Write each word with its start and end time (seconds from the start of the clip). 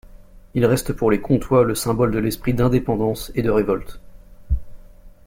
Il 0.55 0.65
reste 0.65 0.93
pour 0.93 1.11
les 1.11 1.21
Comtois 1.21 1.63
le 1.63 1.75
symbole 1.75 2.09
de 2.09 2.17
l'esprit 2.17 2.55
d'indépendance 2.55 3.31
et 3.35 3.43
de 3.43 3.51
révolte. 3.51 3.99